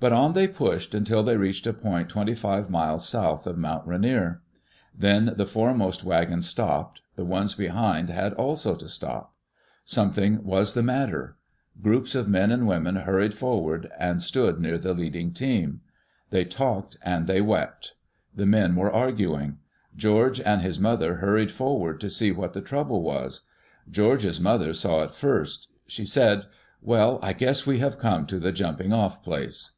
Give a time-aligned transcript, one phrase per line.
[0.00, 3.86] But on they pushed until they reached a point twenty five miles south of Mount
[3.86, 4.42] Rainier.
[4.94, 9.34] Then the foremost wagon stopped; the ones behind had also to stop.
[9.86, 11.38] Some thing was the matter
[11.76, 15.80] 1 Groups of men and women hurried forward, and stood near the leading team.
[16.28, 17.94] They talked and they wept.
[18.36, 19.56] The men were arguing.
[19.96, 23.40] George and hi$ mother hurried forward to see what the trouble was.
[23.90, 25.68] George's mother saw it first.
[25.86, 26.44] She said,
[26.82, 29.70] "Well, I guess we have come to the jumping off place."